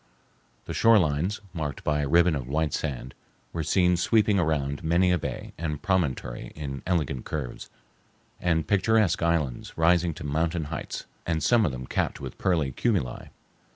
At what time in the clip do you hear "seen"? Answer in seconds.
3.61-3.95